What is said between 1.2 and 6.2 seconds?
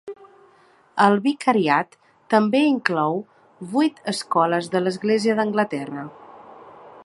vicariat també inclou vuit escoles de l'Església d'Anglaterra.